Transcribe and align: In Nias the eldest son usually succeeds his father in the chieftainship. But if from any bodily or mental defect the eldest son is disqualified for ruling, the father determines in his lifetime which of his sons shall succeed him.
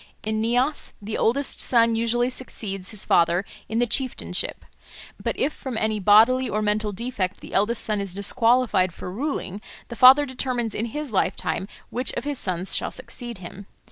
In 0.23 0.41
Nias 0.41 0.93
the 0.99 1.15
eldest 1.17 1.59
son 1.59 1.93
usually 1.95 2.31
succeeds 2.31 2.89
his 2.89 3.05
father 3.05 3.45
in 3.69 3.77
the 3.77 3.85
chieftainship. 3.85 4.65
But 5.21 5.37
if 5.37 5.53
from 5.53 5.77
any 5.77 5.99
bodily 5.99 6.49
or 6.49 6.59
mental 6.63 6.91
defect 6.91 7.39
the 7.39 7.53
eldest 7.53 7.83
son 7.83 8.01
is 8.01 8.15
disqualified 8.15 8.95
for 8.95 9.11
ruling, 9.11 9.61
the 9.89 9.95
father 9.95 10.25
determines 10.25 10.73
in 10.73 10.87
his 10.87 11.13
lifetime 11.13 11.67
which 11.91 12.13
of 12.13 12.23
his 12.23 12.39
sons 12.39 12.75
shall 12.75 12.89
succeed 12.89 13.37
him. 13.37 13.67